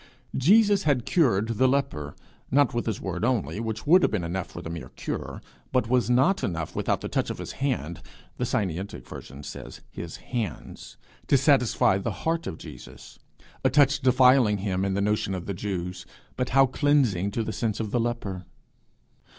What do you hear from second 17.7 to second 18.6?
of the leper!